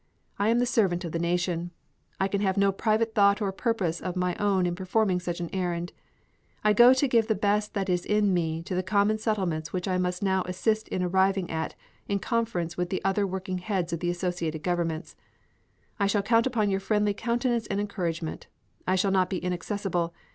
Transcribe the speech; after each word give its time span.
I 0.39 0.49
am 0.49 0.57
the 0.57 0.65
servant 0.65 1.05
of 1.05 1.11
the 1.11 1.19
Nation. 1.19 1.69
I 2.19 2.27
can 2.27 2.41
have 2.41 2.57
no 2.57 2.71
private 2.71 3.13
thought 3.13 3.39
or 3.39 3.51
purpose 3.51 4.01
of 4.01 4.15
my 4.15 4.33
own 4.37 4.65
in 4.65 4.73
performing 4.73 5.19
such 5.19 5.39
an 5.39 5.51
errand. 5.53 5.93
I 6.63 6.73
go 6.73 6.91
to 6.95 7.07
give 7.07 7.27
the 7.27 7.35
best 7.35 7.75
that 7.75 7.87
is 7.87 8.03
in 8.03 8.33
me 8.33 8.63
to 8.63 8.73
the 8.73 8.81
common 8.81 9.19
settlements 9.19 9.71
which 9.71 9.87
I 9.87 9.99
must 9.99 10.23
now 10.23 10.41
assist 10.47 10.87
in 10.87 11.03
arriving 11.03 11.51
at 11.51 11.75
in 12.07 12.17
conference 12.17 12.75
with 12.75 12.89
the 12.89 13.05
other 13.05 13.27
working 13.27 13.59
heads 13.59 13.93
of 13.93 13.99
the 13.99 14.09
associated 14.09 14.63
governments. 14.63 15.15
I 15.99 16.07
shall 16.07 16.23
count 16.23 16.47
upon 16.47 16.71
your 16.71 16.79
friendly 16.79 17.13
countenance 17.13 17.67
and 17.67 17.79
encouragement. 17.79 18.47
I 18.87 18.95
shall 18.95 19.11
not 19.11 19.29
be 19.29 19.37
inaccessible. 19.37 20.15